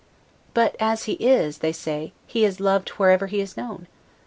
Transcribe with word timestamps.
But 0.55 0.75
as 0.79 1.03
he 1.03 1.11
is, 1.13 1.57
say 1.57 1.61
they, 2.07 2.13
he 2.25 2.43
is 2.43 2.59
loved 2.59 2.89
wherever 2.89 3.27
he 3.27 3.39
is 3.39 3.55
known. 3.55 3.85